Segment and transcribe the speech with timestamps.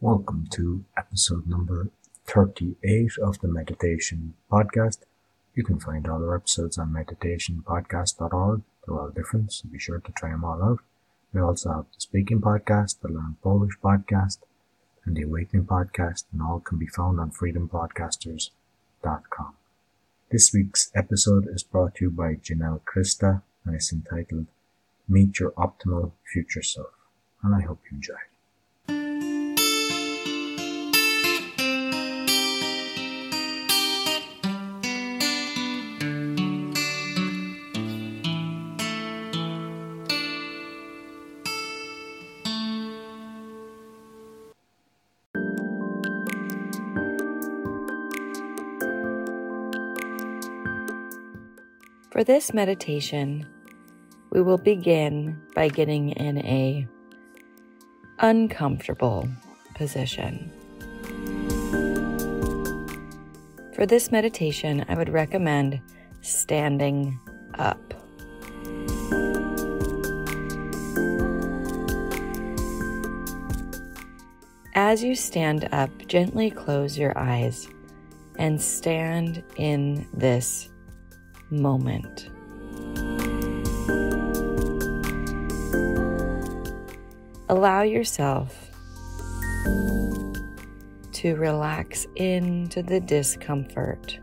[0.00, 1.88] Welcome to episode number
[2.26, 4.98] 38 of the Meditation Podcast.
[5.56, 8.62] You can find all our episodes on meditationpodcast.org.
[8.86, 10.78] They're all different, so be sure to try them all out.
[11.32, 14.38] We also have the Speaking Podcast, the Learn Polish Podcast,
[15.04, 19.54] and the Awakening Podcast, and all can be found on freedompodcasters.com.
[20.30, 24.46] This week's episode is brought to you by Janelle Christa and it's entitled
[25.08, 26.94] Meet Your Optimal Future Self.
[27.42, 28.37] And I hope you enjoy it.
[52.18, 53.46] For this meditation,
[54.32, 56.84] we will begin by getting in a
[58.18, 59.28] uncomfortable
[59.76, 60.50] position.
[63.72, 65.80] For this meditation, I would recommend
[66.20, 67.16] standing
[67.56, 67.94] up.
[74.74, 77.68] As you stand up, gently close your eyes
[78.40, 80.68] and stand in this
[81.50, 82.30] moment.
[87.48, 88.70] Allow yourself
[91.12, 94.18] to relax into the discomfort.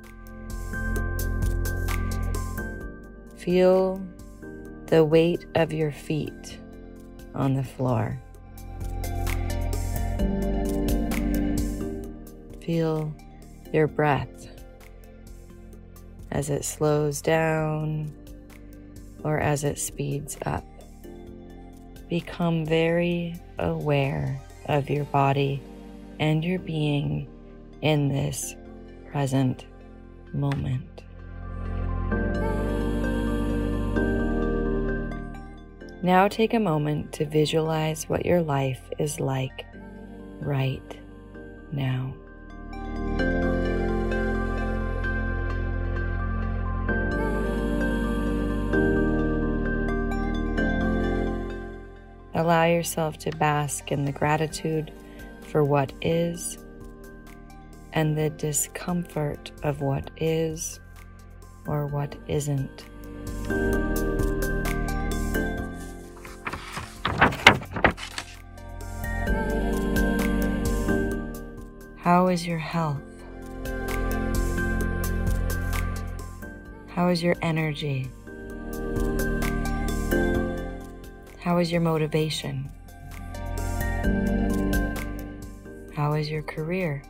[3.37, 4.01] Feel
[4.87, 6.59] the weight of your feet
[7.33, 8.19] on the floor.
[12.61, 13.13] Feel
[13.73, 14.44] your breath
[16.35, 18.11] as it slows down
[19.23, 20.65] or as it speeds up.
[22.09, 25.61] Become very aware of your body
[26.19, 27.25] and your being
[27.81, 28.53] in this
[29.09, 29.65] present
[30.33, 31.03] moment.
[36.03, 39.65] Now take a moment to visualize what your life is like
[40.41, 40.99] right
[41.71, 42.13] now.
[52.45, 54.93] Allow yourself to bask in the gratitude
[55.47, 56.59] for what is
[57.93, 60.79] and the discomfort of what is
[61.65, 62.85] or what isn't.
[71.97, 73.01] How is your health?
[76.89, 78.11] How is your energy?
[81.45, 82.71] How is your motivation?
[85.93, 87.03] How is your career?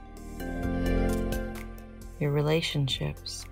[2.19, 3.45] Your relationships?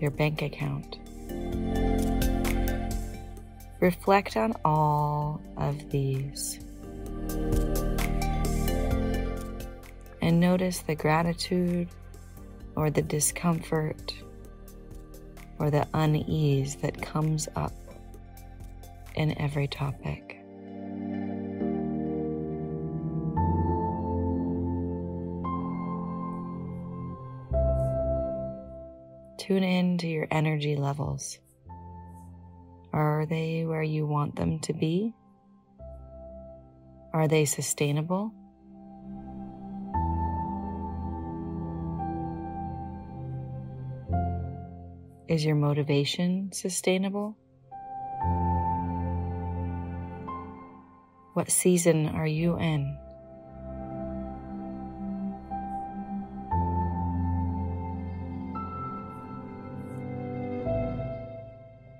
[0.00, 0.96] Your bank account?
[3.78, 6.58] Reflect on all of these.
[10.20, 11.86] And notice the gratitude
[12.74, 14.12] or the discomfort
[15.58, 17.72] or the unease that comes up
[19.14, 20.36] in every topic.
[29.38, 31.38] Tune in to your energy levels.
[32.92, 35.14] Are they where you want them to be?
[37.12, 38.32] Are they sustainable?
[45.28, 47.36] Is your motivation sustainable?
[51.34, 52.96] What season are you in?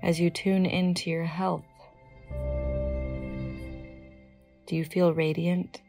[0.01, 1.65] As you tune into your health,
[4.67, 5.81] do you feel radiant?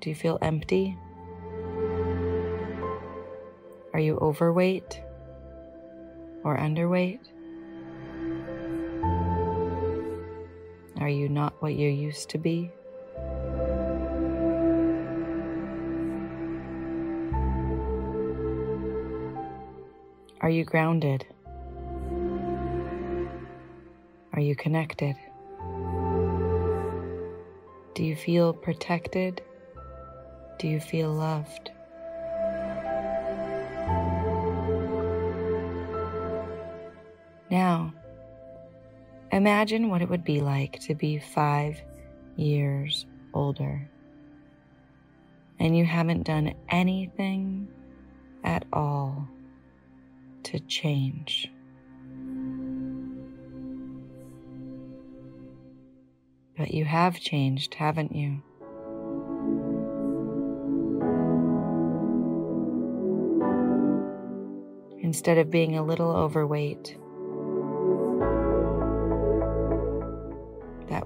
[0.00, 0.98] Do you feel empty?
[4.00, 5.02] Are you overweight
[6.42, 7.20] or underweight?
[10.98, 12.70] Are you not what you used to be?
[20.40, 21.26] Are you grounded?
[24.32, 25.14] Are you connected?
[27.94, 29.42] Do you feel protected?
[30.58, 31.69] Do you feel loved?
[39.40, 41.80] Imagine what it would be like to be five
[42.36, 43.88] years older
[45.58, 47.66] and you haven't done anything
[48.44, 49.26] at all
[50.42, 51.50] to change.
[56.58, 58.42] But you have changed, haven't you?
[65.02, 66.98] Instead of being a little overweight,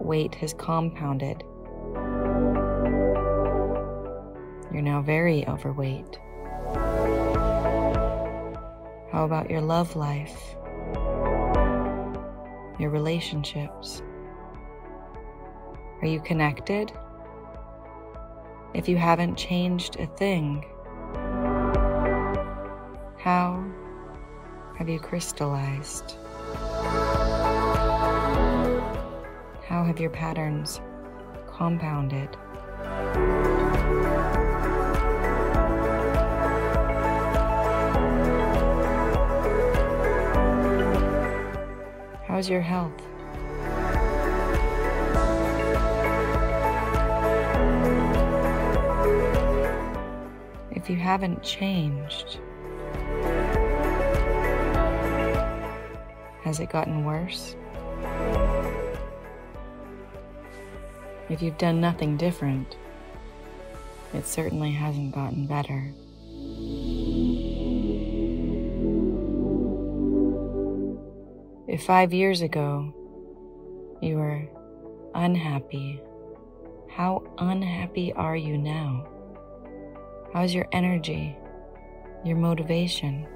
[0.04, 1.42] weight has compounded
[4.74, 6.18] You're now very overweight.
[9.12, 10.56] How about your love life?
[12.80, 14.02] Your relationships?
[16.02, 16.90] Are you connected?
[18.74, 20.64] If you haven't changed a thing,
[23.16, 23.64] how
[24.76, 26.16] have you crystallized?
[29.84, 30.80] Have your patterns
[31.46, 32.34] compounded?
[42.26, 42.92] How's your health?
[50.72, 52.40] If you haven't changed,
[56.42, 57.54] has it gotten worse?
[61.34, 62.76] If you've done nothing different,
[64.12, 65.92] it certainly hasn't gotten better.
[71.66, 72.94] If five years ago
[74.00, 74.46] you were
[75.16, 76.00] unhappy,
[76.88, 79.04] how unhappy are you now?
[80.32, 81.36] How's your energy,
[82.24, 83.26] your motivation?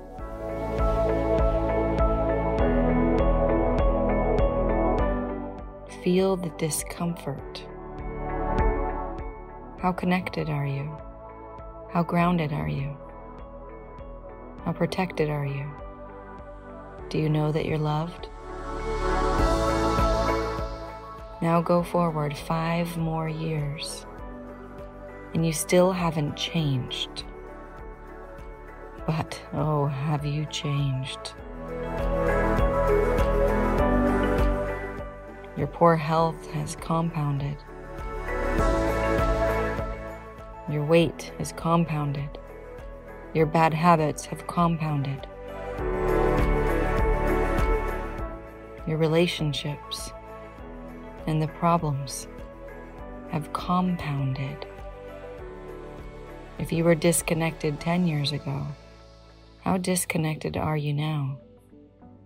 [6.05, 7.68] Feel the discomfort.
[9.80, 10.90] How connected are you?
[11.92, 12.96] How grounded are you?
[14.64, 15.70] How protected are you?
[17.10, 18.28] Do you know that you're loved?
[21.40, 24.04] Now go forward five more years,
[25.32, 27.22] and you still haven't changed.
[29.06, 31.34] But, oh, have you changed?
[35.56, 37.56] Your poor health has compounded.
[40.70, 42.38] Your weight has compounded.
[43.35, 45.26] Your bad habits have compounded.
[48.88, 50.11] your relationships,
[51.26, 52.26] and the problems
[53.29, 54.67] have compounded.
[56.59, 58.67] If you were disconnected 10 years ago,
[59.61, 61.38] how disconnected are you now?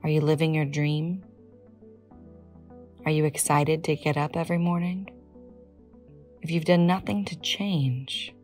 [0.05, 1.25] Are you living your dream?
[3.05, 5.11] Are you excited to get up every morning?
[6.43, 8.35] If you've done nothing to change,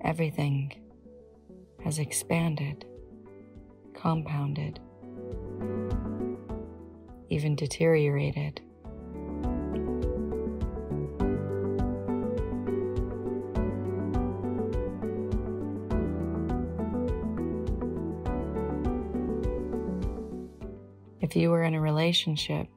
[0.00, 0.74] everything
[1.84, 2.86] has expanded,
[3.94, 4.78] compounded,
[7.28, 8.60] even deteriorated.
[21.28, 22.68] If you were in a relationship,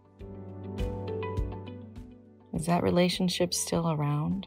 [2.53, 4.45] is that relationship still around?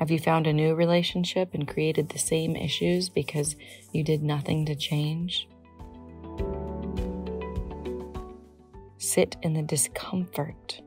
[0.00, 3.54] Have you found a new relationship and created the same issues because
[3.92, 5.48] you did nothing to change?
[8.96, 10.82] Sit in the discomfort.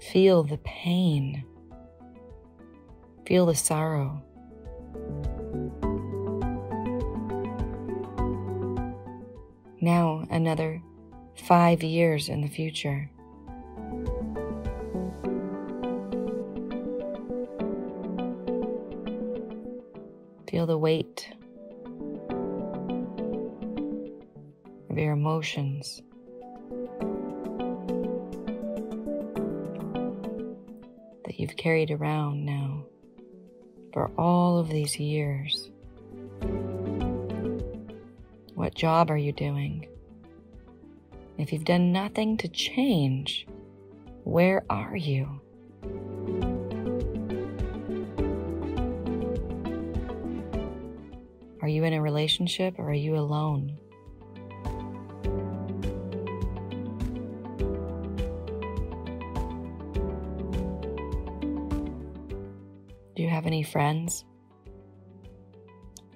[0.00, 1.44] Feel the pain.
[3.24, 4.20] Feel the sorrow.
[9.86, 10.82] Now, another
[11.36, 13.08] five years in the future.
[20.50, 21.28] Feel the weight
[24.90, 26.02] of your emotions.
[31.26, 32.86] That you've carried around now
[33.92, 35.70] for all of these years.
[38.56, 39.86] What job are you doing?
[41.36, 43.46] If you've done nothing to change,
[44.24, 45.42] where are you?
[51.60, 53.76] Are you in a relationship or are you alone?
[63.14, 64.24] Do you have any friends?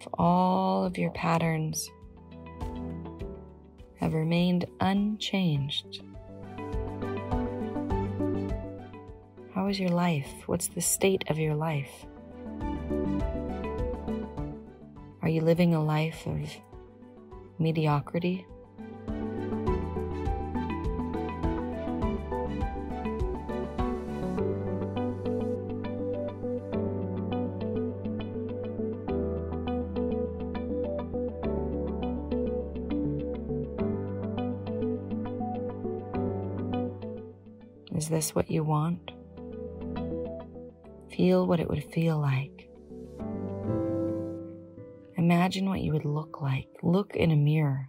[0.01, 1.91] if all of your patterns
[4.01, 6.03] have remained unchanged,
[9.55, 10.31] how is your life?
[10.47, 12.07] What's the state of your life?
[15.21, 16.51] Are you living a life of
[17.59, 18.47] mediocrity?
[38.29, 39.13] What you want?
[41.11, 42.69] Feel what it would feel like.
[45.17, 46.69] Imagine what you would look like.
[46.83, 47.89] Look in a mirror.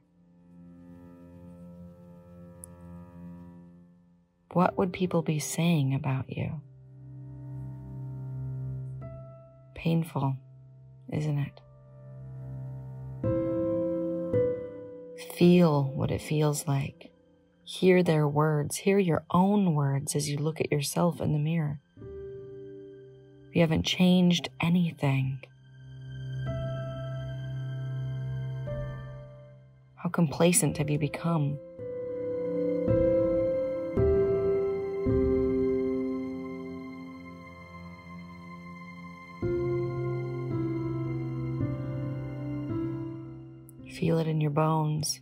[4.54, 6.62] What would people be saying about you?
[9.76, 10.38] Painful,
[11.12, 11.60] isn't it?
[15.36, 17.11] Feel what it feels like.
[17.72, 18.76] Hear their words.
[18.76, 21.80] Hear your own words as you look at yourself in the mirror.
[23.54, 25.40] You haven't changed anything.
[29.96, 31.58] How complacent have you become?
[43.90, 45.22] Feel it in your bones.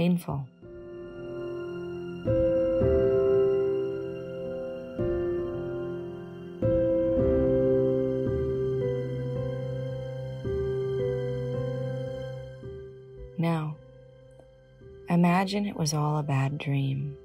[0.00, 0.46] Painful.
[13.36, 13.76] Now,
[15.10, 17.18] imagine it was all a bad dream.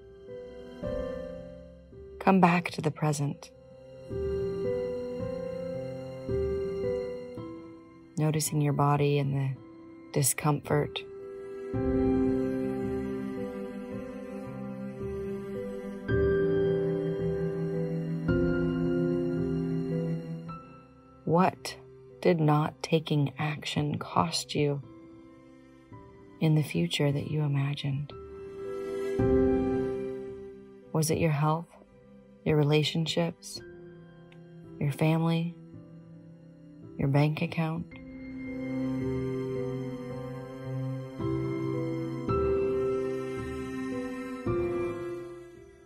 [2.20, 3.52] Come back to the present.
[8.18, 9.50] Noticing your body and the
[10.12, 11.02] discomfort.
[21.26, 21.76] What
[22.22, 24.82] did not taking action cost you
[26.40, 28.14] in the future that you imagined?
[30.94, 31.68] Was it your health,
[32.46, 33.60] your relationships,
[34.80, 35.56] your family,
[36.98, 37.86] your bank account?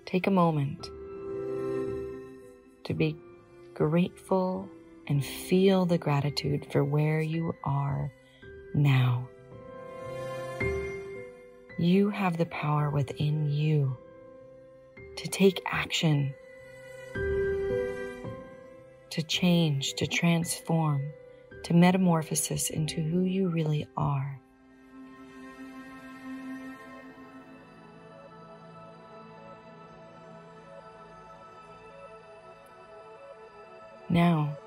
[0.09, 0.89] Take a moment
[2.83, 3.15] to be
[3.75, 4.67] grateful
[5.05, 8.11] and feel the gratitude for where you are
[8.73, 9.29] now.
[11.77, 13.97] You have the power within you
[15.17, 16.33] to take action,
[19.11, 21.03] to change, to transform,
[21.65, 24.41] to metamorphosis into who you really are.
[34.09, 34.57] Now,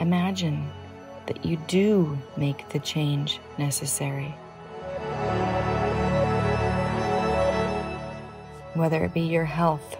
[0.00, 0.68] imagine
[1.26, 4.34] that you do make the change necessary.
[8.74, 9.96] Whether it be your health,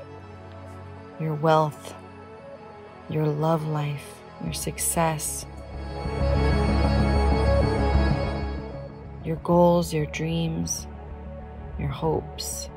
[1.20, 1.94] your wealth,
[3.08, 4.06] your love life,
[4.42, 5.46] your success,
[9.24, 10.88] your goals, your dreams,
[11.78, 12.68] your hopes.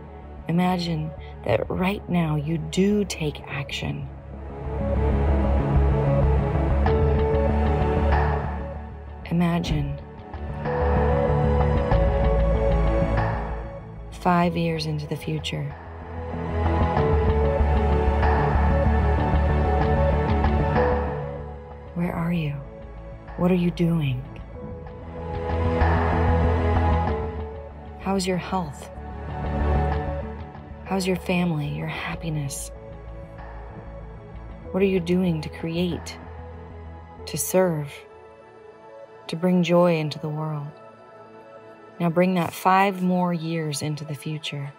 [0.47, 1.09] Imagine
[1.45, 4.07] that right now you do take action.
[9.29, 9.99] Imagine
[14.11, 15.63] five years into the future.
[21.95, 22.51] Where are you?
[23.37, 24.23] What are you doing?
[27.99, 28.89] How's your health?
[30.85, 32.69] How's your family, your happiness?
[34.71, 36.17] What are you doing to create,
[37.25, 37.89] to serve,
[39.27, 40.67] to bring joy into the world?
[42.01, 44.73] Now bring that five more years into the future.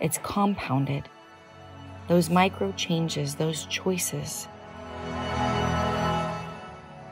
[0.00, 1.06] It's compounded.
[2.08, 4.48] Those micro changes, those choices,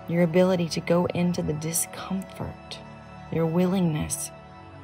[0.09, 2.79] your ability to go into the discomfort,
[3.31, 4.31] your willingness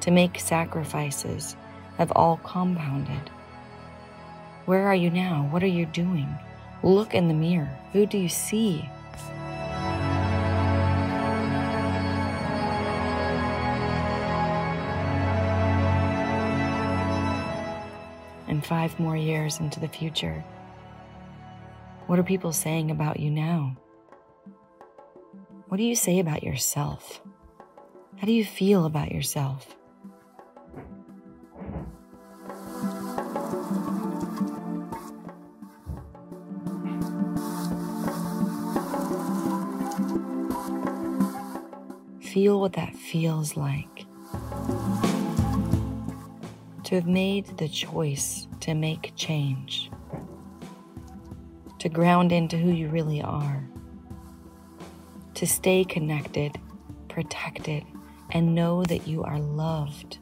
[0.01, 1.55] to make sacrifices
[1.97, 3.31] have all compounded.
[4.65, 5.47] Where are you now?
[5.49, 6.27] What are you doing?
[6.83, 7.69] Look in the mirror.
[7.93, 8.87] Who do you see?
[18.47, 20.43] And five more years into the future,
[22.07, 23.75] What are people saying about you now?
[25.67, 27.21] What do you say about yourself?
[28.17, 29.76] How do you feel about yourself?
[42.33, 44.05] Feel what that feels like.
[46.83, 49.89] To have made the choice to make change.
[51.79, 53.63] To ground into who you really are.
[55.35, 56.59] To stay connected,
[57.07, 57.85] protected,
[58.31, 60.17] and know that you are loved.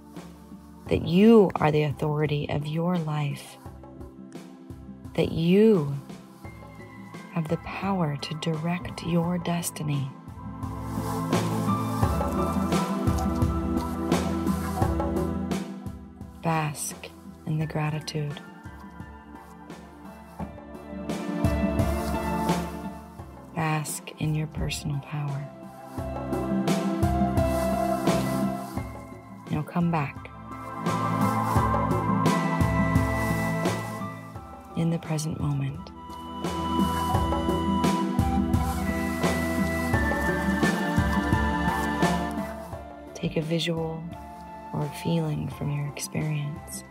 [0.89, 3.57] That you are the authority of your life.
[5.15, 5.91] That you
[7.31, 10.07] have the power to direct your destiny.
[16.45, 17.09] Bask
[17.47, 18.39] in the gratitude.
[23.55, 25.49] Bask in your personal power.
[29.49, 30.29] Now come back.
[34.77, 35.89] In the present moment.
[43.15, 44.03] Take a visual
[44.75, 46.83] or feeling from your experience.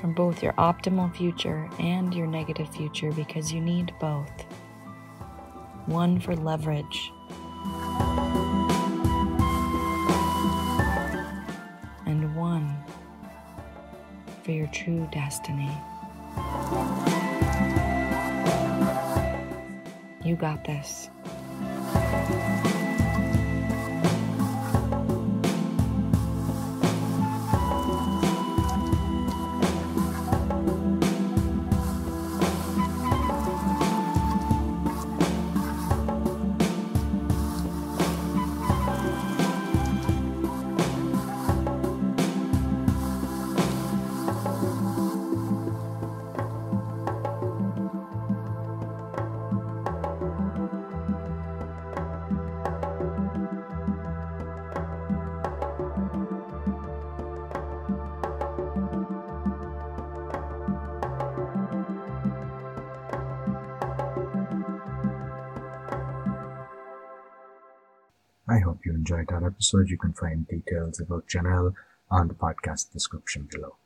[0.00, 4.46] From both your optimal future and your negative future, because you need both.
[5.86, 7.12] One for leverage,
[12.06, 12.76] and one
[14.42, 15.70] for your true destiny.
[20.24, 21.10] You got this.
[68.48, 69.90] I hope you enjoyed that episode.
[69.90, 71.74] You can find details about Janelle
[72.10, 73.76] on the podcast description below.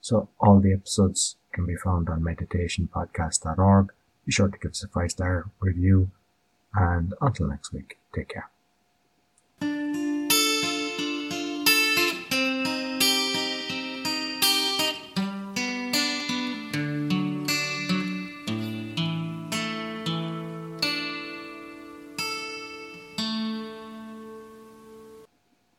[0.00, 3.92] So all the episodes can be found on meditationpodcast.org.
[4.26, 6.10] Be sure to give us a five star review.
[6.74, 8.50] And until next week, take care.